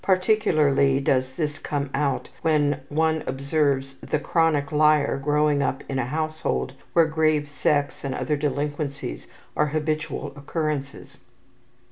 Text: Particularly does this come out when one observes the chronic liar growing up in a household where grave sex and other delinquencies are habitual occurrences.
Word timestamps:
Particularly 0.03 0.99
does 0.99 1.33
this 1.33 1.59
come 1.59 1.91
out 1.93 2.27
when 2.41 2.81
one 2.89 3.23
observes 3.27 3.93
the 4.01 4.17
chronic 4.17 4.71
liar 4.71 5.19
growing 5.19 5.61
up 5.61 5.83
in 5.87 5.99
a 5.99 6.05
household 6.05 6.73
where 6.93 7.05
grave 7.05 7.47
sex 7.47 8.03
and 8.03 8.15
other 8.15 8.35
delinquencies 8.35 9.27
are 9.55 9.67
habitual 9.67 10.33
occurrences. 10.35 11.19